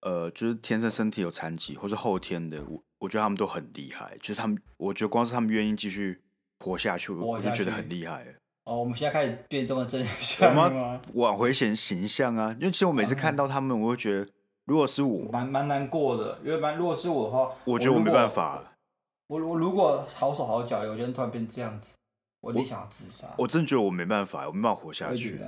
[0.00, 4.16] 呃，就是天生身体有残疾或是后天的，我我觉得他们都很厉害。
[4.20, 6.22] 就是他们，我觉得光是他们愿意继续
[6.58, 8.24] 活下去，我就觉得很厉害。
[8.64, 10.64] 哦，我们现在开始变这么真相吗？
[10.64, 14.28] 我们挽回形形象啊，因为其实我每次看到他们，我会觉得，
[14.64, 16.38] 如果是我，蛮蛮难过的。
[16.42, 18.62] 因为蛮，如果是我的话，我觉得我没办法。
[19.26, 21.92] 我我如果好手好脚，有人突然变这样子，
[22.44, 23.34] 我一定想要自杀。
[23.38, 25.40] 我真的觉得我没办法，我没办法活下去。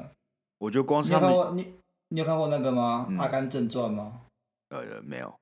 [0.59, 1.75] 我觉得光是他们，你
[2.09, 3.07] 你有看过那个吗？
[3.09, 4.23] 嗯《阿甘正传》吗？
[4.71, 5.35] 呃，没有。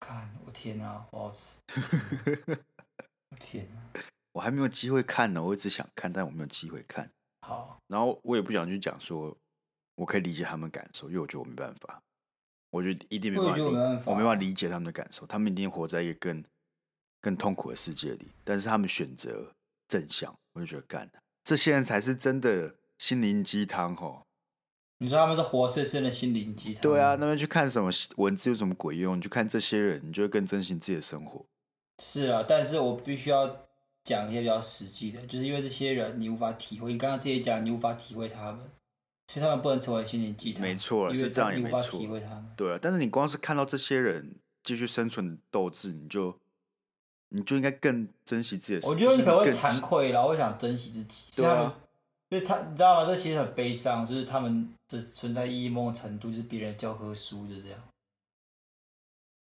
[0.00, 1.60] 看，我天哪，我要死！
[3.30, 4.00] 我天哪！
[4.32, 7.10] 我还没有机会看呢，我一直想看，但我没有机会看。
[7.40, 9.34] 好，然后我也不想去讲说，
[9.94, 12.02] 我可以理解他们感受，因为我觉得我没办法。
[12.70, 15.24] 我觉得一定没办法，我没办法，我没办法理解他们的感受。
[15.26, 16.44] 他们一定活在一个更
[17.20, 19.52] 更痛苦的世界里，但是他们选择
[19.88, 21.10] 正向，我就觉得干，
[21.42, 24.22] 这些人才是真的心灵鸡汤吼。
[24.98, 26.82] 你说他们是活生生的心灵鸡汤？
[26.82, 29.16] 对啊，那边去看什么文字有什么鬼用？
[29.16, 31.44] 你去看这些人，你就会更珍惜自己的生活。
[32.02, 33.60] 是啊，但是我必须要。
[34.06, 38.60] 讲一些比较实际的，就是因为这些人你无法体会，你刚刚自己讲你无法体会他们，
[39.32, 40.60] 所以他们不能成为心灵鸡汤。
[40.60, 41.78] 没错，是这样也没错。
[41.78, 42.46] 你无法体会他们。
[42.54, 46.38] 对啊，但是你光是看到这些人继续生存斗志，你就
[47.34, 48.88] 你就应该更珍惜自己的。
[48.88, 51.26] 我觉得你可能会惭愧，然后会想珍惜自己。
[51.36, 51.74] 对啊，
[52.28, 53.06] 因为他你知道吗？
[53.06, 57.78] 这其实很悲伤，就是他们的存在意义某种程度就是别人教科书，就这样。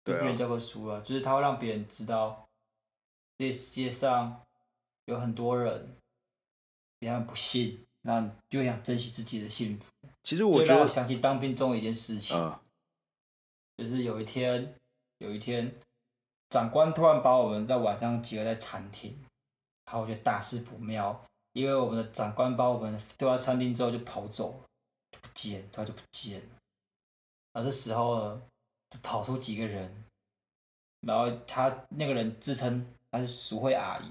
[0.05, 2.49] 对别人教科书啊，就是他会让别人知道，
[3.39, 4.41] 这世界上。
[5.07, 5.97] 有很多人
[7.01, 9.91] 比他们不信，那你就想珍惜自己的幸福。
[10.23, 12.61] 其实我觉得，我想起当兵中的一件事情，呃、
[13.77, 14.73] 就是有一天，
[15.19, 15.75] 有一天，
[16.53, 19.19] 长官突然把我们在晚上集合在餐厅，
[19.87, 21.19] 然后我觉得大事不妙，
[21.55, 24.63] 因为我们的长官把我们丢到餐厅之后就跑走，
[25.11, 26.47] 就不见，他就不见了。
[27.55, 28.43] 然后这时候呢，
[28.91, 30.05] 就跑出几个人，
[31.01, 34.11] 然后他那个人自称他是淑慧阿姨。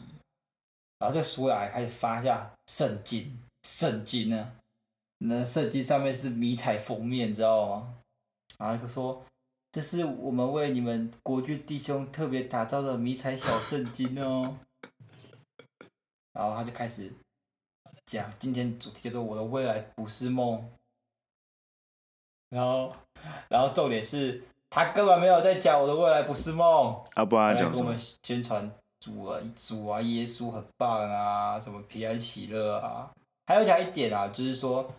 [0.98, 4.56] 然后这个书啊，开始发下圣经，圣经呢，
[5.20, 7.98] 那圣经上面是迷彩封面，你知道吗？
[8.58, 9.24] 然后就说，
[9.72, 14.58] 这是我们为你们国军弟兄特别打造的迷彩小圣经哦。
[16.34, 17.12] 然后他就开始
[18.06, 20.70] 讲，今天主题叫做我的未来不是梦。
[22.50, 22.94] 然后，
[23.50, 27.84] 然后重点是他根本没有在讲我的未来不是梦，啊，不然他讲什么？
[27.84, 28.72] 跟我们宣传。
[29.02, 33.12] 主啊，主啊，耶稣很棒啊，什么平安喜乐啊，
[33.48, 34.94] 还有讲一点啊，就是说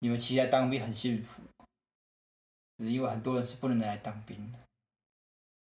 [0.00, 1.40] 你们其实当兵很幸福，
[2.88, 4.58] 因为很多人是不能来当兵的，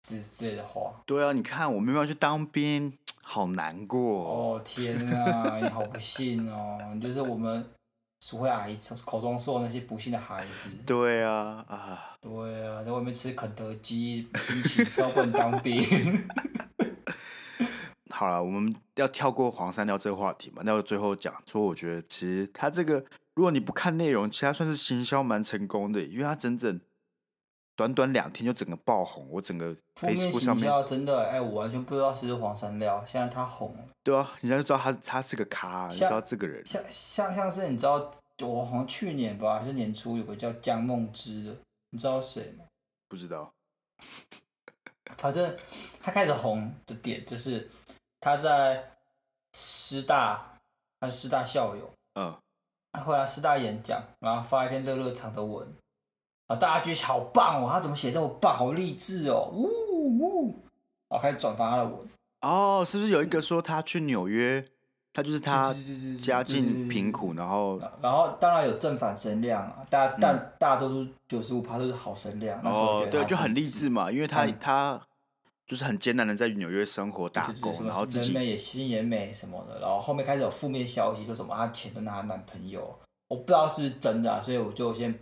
[0.04, 1.02] 之之类的话。
[1.06, 4.02] 对啊，你看我没办法去当兵， 好难过。
[4.02, 7.66] 哦天啊，你好不幸哦， 你就是我们
[8.22, 10.70] 淑慧阿姨口中说的那些不幸的孩子。
[10.86, 12.18] 对啊，啊。
[12.22, 15.84] 对啊，在外面吃肯德基，心情超不能当兵。
[18.12, 20.62] 好了，我们要跳过黄山料这个话题嘛？
[20.64, 26.80] 那我最后讲说，我觉得其实他这个，如果你不看内容，其实他算是行销蛮成功的，因为他整整
[27.82, 33.84] 短短两天就整个爆红，我整个 Facebook 上面真的，哎、欸，我完全不知道是黄山料，现在他红了。
[34.04, 36.66] 对啊，你现在就知道他他是个咖，你知道这个人。
[36.66, 41.56] 像像像是你知道，我好像去年吧，还是年初有个叫江梦之的，
[41.90, 42.66] 你知道谁吗？
[43.10, 43.52] 不知道。
[45.18, 45.56] 反正
[46.02, 47.70] 他开始红的点就是。
[48.24, 48.92] 他在
[49.58, 50.60] 师大，
[51.00, 51.92] 他是师大校友。
[52.14, 52.38] 嗯。
[53.04, 55.68] 后来师大演讲，然后发一篇乐乐场的文，
[56.52, 59.64] 啊，大家觉得好棒哦，他怎么写这么棒，好励志哦，呜
[60.20, 60.56] 呜，
[61.08, 61.94] 然后开始转发他的文。
[62.42, 64.66] 哦，是不是有一个说他去纽约，
[65.14, 65.76] 他就是他
[66.20, 72.60] 家境贫苦，然后然后当然有正反声量啊，大家但大多数九十五趴都是好声量。
[72.64, 75.02] 哦，对，就很励志嘛，因为他他。
[75.68, 82.94] 就是很艰难的在纽约生活打工，然后自己人美也心也美什么的，然后后面开始有负面消息，说什么他钱都拿她男朋友，
[83.30, 85.18] 我不知道是不是真的啊，所以我就先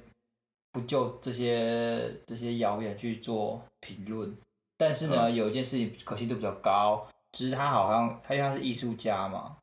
[0.71, 4.35] 不就这些这些谣言去做评论。
[4.77, 9.57] 但是呢，嗯、有一件事情可信度比较高，就是他好像他因为他是艺术家嘛，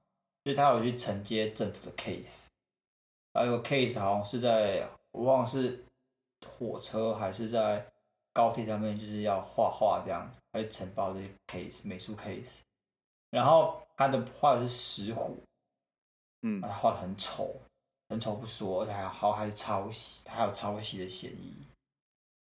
[0.44, 2.46] 所以他有去承接政府的 case，
[3.34, 5.84] 还有 case 好像是在我忘了是
[6.58, 7.86] 火车还是在
[8.32, 10.38] 高铁上面，就是要画画这样子。
[10.52, 12.60] 会承包这些 case 美术 case，
[13.28, 15.38] 然后他的画的是石虎，
[16.40, 17.54] 嗯，他画的很丑，
[18.08, 21.54] 很丑不说，而且还好还是抄袭，还有抄袭的嫌疑。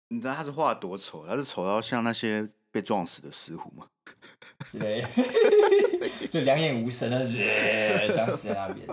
[0.09, 1.27] 你知道他是画的多丑？
[1.27, 3.87] 他是丑到像那些被撞死的石虎吗？
[4.65, 5.05] 之类，
[6.31, 8.89] 就两眼无神的，这样死在那边。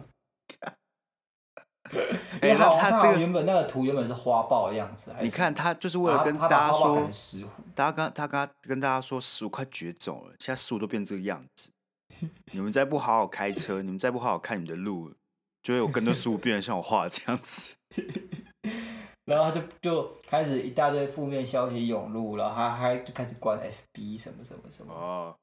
[2.41, 7.07] 哎、欸，那他这个原本那个图原本是花豹的样子，你看他就是为了跟大家说，
[7.75, 11.69] 大家跟他跟他跟大家说，石虎快绝种了，现在石虎都变这个样子。
[12.51, 15.13] 你们再不好好开车，你们再不好好看你们的路，
[15.63, 17.73] 就会有更多十五变人像我画的这样子。
[19.25, 24.93] 然后他就就开始一大堆负面消息涌入，然后他还就开始关 FB 什么什么什么。
[24.93, 25.33] 哦，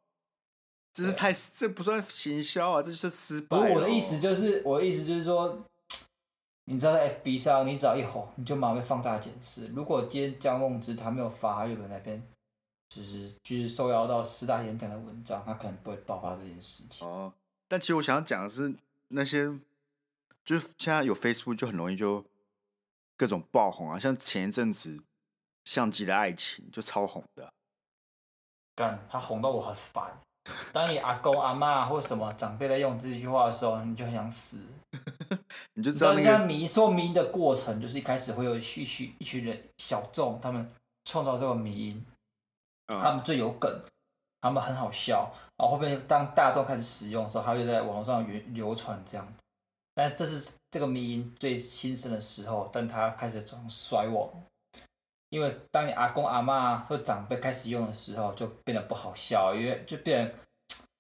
[0.93, 3.59] 这是太这不算行销啊，这就是失败。
[3.59, 5.59] 不是我的意思，就是我的意思就是说，
[6.67, 9.69] 你知道在 FB 上，你只要一红，你就马上被放大检视。
[9.69, 12.23] 如果今天江梦之他没有发日本那边，
[12.91, 17.09] 就是就是受邀到四大演讲的文章，他可能不会爆发这件事情。
[17.09, 17.33] 哦，
[17.67, 18.75] 但其实我想要讲的是，
[19.09, 19.51] 那些
[20.45, 22.25] 就是现在有 Facebook 就很容易就。
[23.17, 24.97] 各种爆红啊，像前一阵子
[25.67, 27.53] 《相机的爱情》就超红的，啊，
[28.75, 30.19] 干他红到我很烦。
[30.73, 34.57] 当你阿公阿妈或什么长辈在用这句话的时候，你就很想死。
[35.77, 40.73] 你就知道那个迷说迷的过程，就是一开始会有一群一群人小众，他们
[41.05, 42.07] 创造这个迷因，
[42.87, 43.71] 嗯，他们最有梗，
[44.41, 49.31] 他们很好笑，然后后面当大众开始使用的时候，他就在网络上流流传这样。
[49.95, 54.31] 但这是这个迷因最兴盛的时候，但他开始走衰亡，
[55.29, 60.33] 因为当你阿公阿妈或长辈开始用的时候，就变得不好笑，因为就变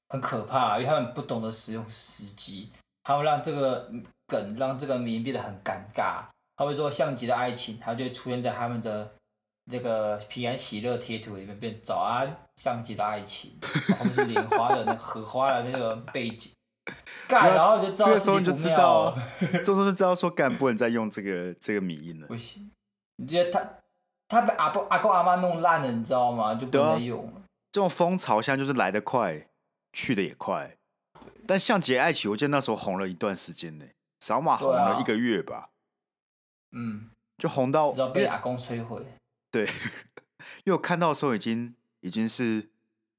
[0.08, 2.72] 很可怕，因为他们不懂得使用时机，
[3.02, 3.90] 他们让这个
[4.26, 6.24] 梗让这个迷因变得很尴尬。
[6.56, 9.14] 他会说像极了爱情，他就会出现在他们的
[9.70, 13.56] 这个平安喜乐贴图里面，变早安像极了爱情，
[13.88, 16.52] 然后是莲花的 荷花的那个背景。
[17.28, 19.16] 干，然后就知道，这个时候你就知道，
[19.52, 22.26] 这时候就知道说干不能再用这个这个迷因了。
[22.26, 22.70] 不行，
[23.16, 23.70] 你觉得他
[24.28, 26.54] 他被阿公阿公阿妈弄烂了，你知道吗？
[26.54, 27.42] 就不能用了。
[27.70, 29.48] 这种风潮现在就是来得快，
[29.92, 30.76] 去的也快。
[31.46, 33.84] 但像杰爱奇，我记得那时候红了一段时间呢，
[34.20, 35.70] 扫码红了一个月吧。
[36.72, 39.04] 嗯，就红到被阿公摧毁。
[39.50, 39.66] 对，
[40.64, 42.70] 因为我看到的时候已经已经是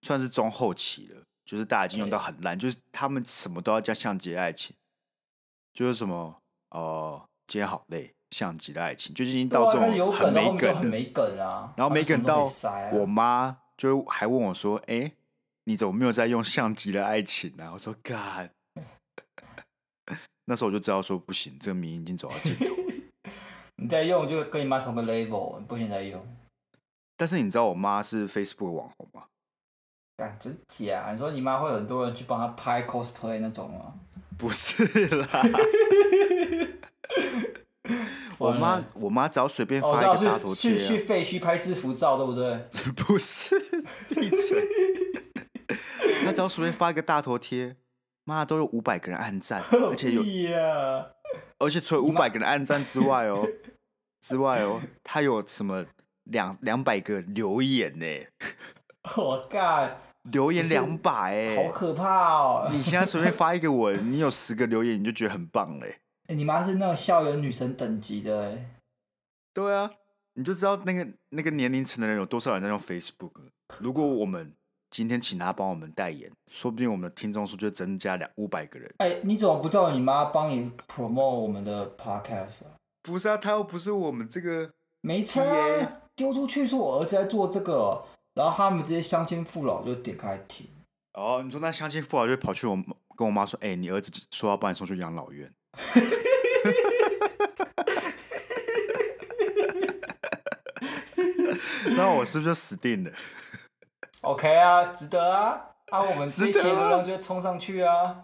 [0.02, 1.21] 算是中后期了。
[1.52, 4.74] 就是大家已经用到很烂，就是他们什么都要叫像极了爱情，
[5.74, 6.38] 就是什么
[6.70, 11.74] 哦、呃，今天好累，像极了爱情，就是已经到这种很没梗很没梗啊。
[11.76, 12.48] 然后没梗到
[12.94, 15.12] 我妈就还问我说：“哎、欸，
[15.66, 18.50] 你怎么没有在用像极了爱情呢、啊？”我说：“干。”
[20.48, 22.74] 那时候我就知道说不行，这个名已经走到尽头。
[23.76, 26.26] 你在用就跟你妈同个 level，你不行再用。
[27.18, 29.26] 但是你知道我妈是 Facebook 网红吗？
[30.40, 31.10] 真假？
[31.12, 33.94] 你说你妈会有很多人去帮她拍 cosplay 那种吗？
[34.38, 35.28] 不是啦，
[38.40, 42.68] 我妈我妈只要随便发一个大头贴、啊，去去废墟拍制服照，对不对？
[42.96, 43.56] 不是，
[44.10, 44.68] 闭嘴！
[46.26, 47.76] 她只要随便发一个大头贴，
[48.24, 50.24] 妈都有五百个人按赞， 而且有，
[51.60, 53.48] 而且除了五百个人按赞之外哦，
[54.22, 55.86] 之外哦，她有什么
[56.24, 58.06] 两两百个留言呢？
[59.18, 59.98] 我干！
[60.24, 62.70] 留言两百哎，好可怕哦！
[62.72, 65.98] 你现在随便发一个文， 你有十个留言，你就觉得很棒嘞。
[66.24, 68.70] 哎、欸，你妈是那种校园女神等级的哎。
[69.54, 69.90] 对啊，
[70.36, 73.32] 你就知道那个那个年龄层的人有多少人在用 Facebook。
[73.80, 74.54] 如果我们
[74.90, 78.94] 今天请她帮我们代言，说不定我们的听众数就增加两五百个人。
[79.00, 82.72] 哎、欸，你怎么不叫你妈帮你 promote 我们的 podcast 啊？
[83.02, 88.06] 不是啊，她又不是我们这个，没差、啊，丢出去是我儿子在做这个。
[88.34, 90.70] 然后他们这些乡亲父老就点开听。
[91.14, 92.76] 哦，你说那乡亲父老就跑去我
[93.18, 95.52] 跟我妈说：“哎、欸，你儿子说要把你送去养老院。
[101.98, 103.12] ”那我是不是就死定了
[104.22, 105.68] ？OK 啊，值得啊！
[105.92, 108.24] 啊，我们这些流量就会冲上去啊！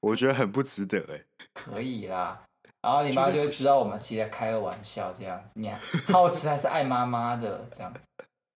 [0.00, 1.20] 我觉得很不值得哎。
[1.52, 2.44] 可以啦，
[2.80, 7.92] 然后你妈就会知道我们其实在开个玩笑，这样你看，皓慈还是爱妈妈的这样。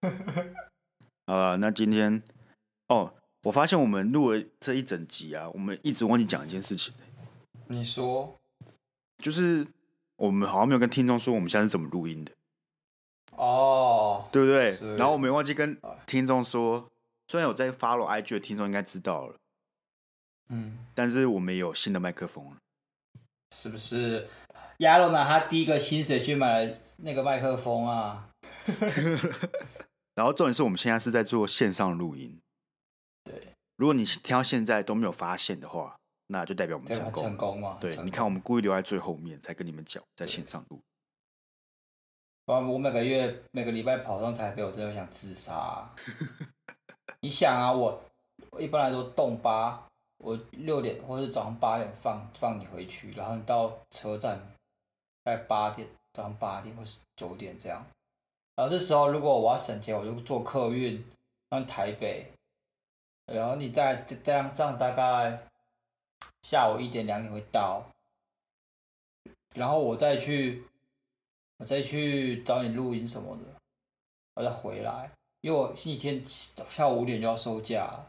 [1.27, 2.23] 呃，那今天
[2.88, 6.93] 哦，我发现我们录了这一整集啊，我们一直忘记讲一件事情。
[7.69, 8.38] 你说，
[9.19, 9.67] 就是
[10.17, 12.33] 我们好像没有跟听众说我们现在是怎么录音的。
[13.37, 14.96] 哦，对不对？
[14.96, 16.87] 然后我们忘记跟听众说，
[17.29, 19.37] 虽然有在 follow IG 的听众应该知道了，
[20.50, 22.57] 嗯，但是我们有新的麦克风了，
[23.57, 24.29] 是不是？
[24.79, 28.29] 亚龙拿他第一个薪水去买了那个麦克风啊。
[30.15, 32.40] 然后重点是我们现在是在做线上录音。
[33.25, 37.23] 对，如果你听到现在都没有发现的话，那就代表我们成功。
[37.25, 37.79] 成功嘛？
[37.81, 40.81] 对，你看我们故意留在最后面才跟你们讲，在线上录。
[42.46, 45.94] 我我每个月每个礼拜跑上台北，我真的想自杀啊。
[47.21, 48.02] 你想啊，我
[48.50, 49.87] 我一般来说动八，
[50.19, 54.38] 我六点或者是早上八点放放你回去，然后你到车站
[55.23, 57.87] 大概八点，早上八点或是九点这样。
[58.55, 61.05] 然后这时候，如果我要省钱，我就坐客运
[61.50, 62.31] 上台北，
[63.27, 65.46] 然后你再这样这样大概
[66.42, 67.83] 下午一点两点会到，
[69.55, 70.65] 然后我再去
[71.59, 73.42] 我再去找你录音什么的，
[74.35, 78.07] 我再回来，因为我星期天下午五点就要收假，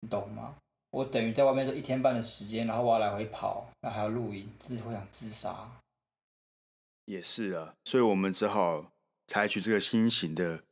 [0.00, 0.54] 你懂吗？
[0.90, 5.70] 我等于在外面这一天半的时间，然后我要来回跑，那还要录音，真是会想自杀。
[7.04, 8.86] 也是啊，所以我们只好
[9.28, 10.64] 采取这个新型的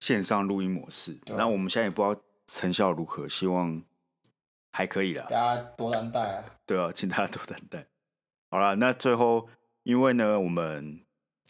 [0.00, 1.16] 线上录音模式。
[1.26, 3.82] 那我们现在也不知道成效如何，希望
[4.72, 5.24] 还可以啦。
[5.30, 6.44] 大家多担待啊！
[6.66, 7.86] 对啊，请大家多担待。
[8.50, 9.48] 好了，那最后
[9.84, 11.00] 因为呢，我们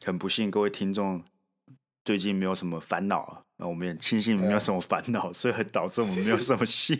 [0.04, 1.24] 很不幸各位听众
[2.04, 6.96] 最近没有什么烦恼啊，那我们也庆幸没有什么烦恼，所以导致我们没有什么信。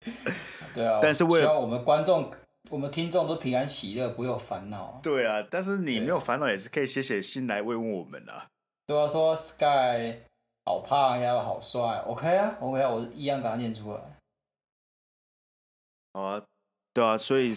[0.74, 2.32] 对啊，但是为了我们观众。
[2.72, 4.98] 我们听众都平安喜乐，不会有烦恼。
[5.02, 8.48] 对啊，但是你没有烦恼也是可以写写信来慰问我们啊。
[8.86, 10.22] 对啊，说 Sky
[10.64, 14.00] 好胖呀，好帅，OK 啊，OK 啊，我一样给他念出来。
[16.14, 16.42] 好啊，
[16.94, 17.54] 对啊，所以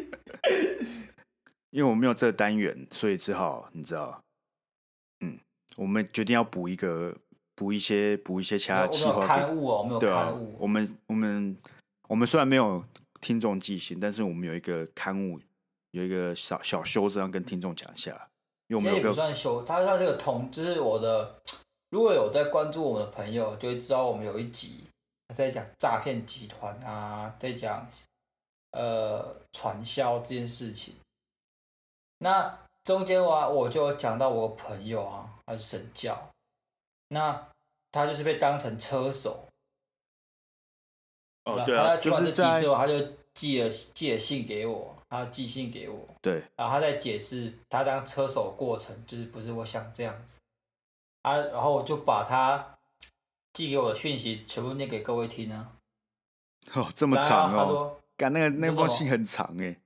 [1.68, 4.22] 因为我们没有这个单元，所以只好你知道，
[5.20, 5.38] 嗯，
[5.76, 7.14] 我们决定要补一个，
[7.54, 9.26] 补一些，补一些其他企划。
[9.26, 10.56] 刊物哦，没有刊物。
[10.58, 11.58] 我们我们
[12.08, 12.82] 我们虽然没有。
[13.20, 15.40] 听众寄信，但是我们有一个刊物，
[15.90, 18.28] 有一个小小修正，要跟听众讲一下。
[18.68, 21.40] 因为我们有个也不算修，他他这个同，就是我的，
[21.90, 24.84] 如果有在关注我们的朋友，就会知道我们有一集
[25.34, 27.88] 在讲诈骗集团啊，在讲
[28.72, 30.94] 呃传销这件事情。
[32.18, 36.30] 那中间啊，我就讲到我朋友啊，他是神教，
[37.08, 37.48] 那
[37.92, 39.45] 他就是被当成车手。
[41.46, 42.94] 哦，对啊，他在完这集之后，他就
[43.32, 45.96] 寄了寄了信给我，他寄信给我。
[46.20, 50.40] 对，然后他在解释他当车手的过程，就是不是我想这样子。
[51.22, 52.76] 啊，然后我就把他
[53.52, 55.70] 寄给我的讯息全部念给各位听啊。
[56.74, 57.58] 哦，这么长哦。
[57.58, 59.76] 他说，干那个那封信很长哎。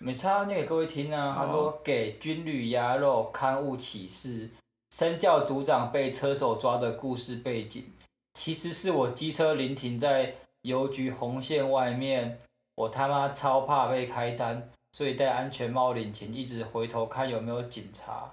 [0.00, 1.34] 没差，念给各位听啊。
[1.38, 4.48] 他说，给军旅鸭肉刊物启事，
[4.96, 7.92] 身教组长被车手抓的故事背景，
[8.32, 10.36] 其实是我机车临停在。
[10.68, 12.40] 邮局红线外面，
[12.76, 18.32] 我他妈超怕被开单，所以戴安全帽领钱，一直回头看有没有警察。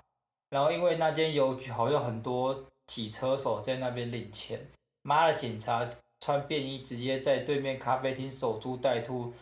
[0.51, 4.69] 然后因为那间邮局好像很多骑车手在那边领钱，
[5.01, 9.33] 妈的，警察穿便衣直接在对面咖啡厅守株待兔，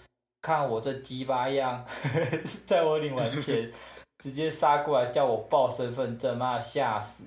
[0.42, 1.86] 看我这鸡巴样，
[2.66, 3.72] 在我领完钱，
[4.24, 7.26] 直接杀过来叫我报身份证，妈的吓死。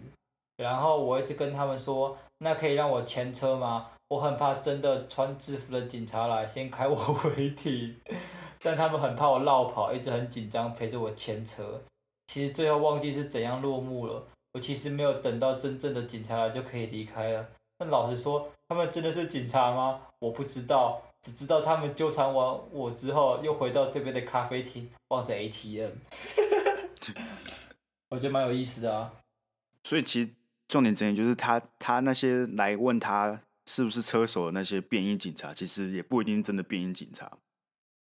[0.56, 3.90] 然后我一直跟他们说，那可以让我牵车吗？
[4.08, 6.94] 我很怕真的穿制服的警察来先开我
[7.36, 7.96] 违停，
[8.60, 11.82] 但他们很怕我落跑，一直很紧张陪着我前车。
[12.28, 14.22] 其实最后忘记是怎样落幕了。
[14.52, 17.48] 我其实没有等到真正的警察来就可以离开了。
[17.76, 20.00] 但老实说，他们真的是警察吗？
[20.20, 25.90] 我不知道，只知道他们纠缠完我之后，又回到对面的咖啡厅望着 ATM。
[28.10, 29.12] 我觉得蛮有意思的啊。
[29.82, 30.30] 所以其实
[30.68, 33.40] 重点之一就是他他那些来问他。
[33.66, 37.36] 是不是车手的那些便衣警察，其实也不一定真的便衣警察。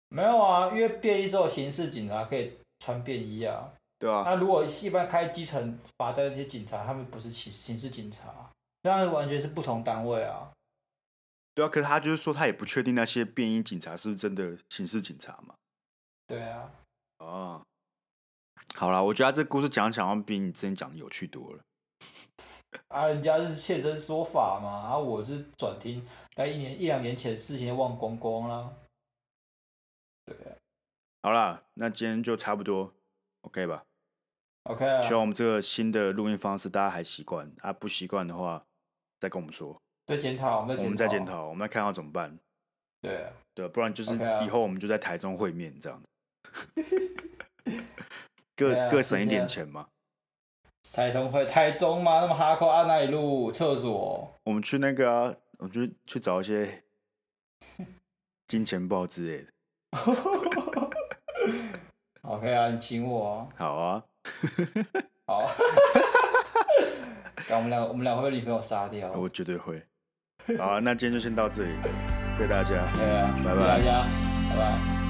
[0.10, 3.72] 没有啊，因为便衣之后，刑事警察可以穿便衣啊。
[4.00, 4.24] 对啊。
[4.26, 8.50] 那如果一般开基层罚单的那些警察，他们不是刑刑事警察，
[8.82, 10.52] 那完全是不同单位啊。
[11.54, 15.56] 对啊，可是他就是说，他也不确定那些便衣警察是不是真的刑事警察嘛。
[16.28, 16.72] 对啊。
[17.20, 17.62] 哦。
[18.76, 21.60] 好了，我觉得他这故事讲讲，比你之前讲的有趣多了。
[22.88, 26.06] 啊，人家是现身说法嘛，啊，我是转听，
[26.36, 28.74] 但一年一两年前的事情忘光光啦。
[30.26, 30.36] 对，
[31.22, 32.94] 好啦，那今天就差不多
[33.42, 33.84] ，OK 吧
[34.64, 35.02] ？OK 啊。
[35.02, 38.64] 希望我们这个新的录音方式大家还习惯，啊，不习惯的话
[39.20, 39.80] 再跟我们说。
[40.06, 42.38] 再检讨，我们再检讨，我们再看要怎么办。
[43.02, 44.16] 对啊，对，不然就是
[44.46, 46.08] 以后我们就在台中会面这样子，
[48.56, 49.88] 各各省一点钱嘛。
[50.84, 52.20] 台中会台中吗？
[52.22, 52.84] 那么哈扣啊？
[52.86, 54.40] 那里路厕所？
[54.44, 56.84] 我们去那个啊，我就去去找一些
[58.48, 59.48] 金钱豹之类的。
[62.24, 63.48] OK 啊，你请我。
[63.56, 64.04] 好啊。
[65.26, 65.50] 好。
[67.50, 69.12] 那我们俩，我们俩会被女朋友杀掉？
[69.14, 69.82] 我绝对会。
[70.58, 71.72] 好啊，那今天就先到这里，
[72.38, 72.92] 谢谢大家。
[72.96, 73.62] 对啊，拜拜。
[73.62, 74.06] 大家，
[74.50, 75.01] 拜拜。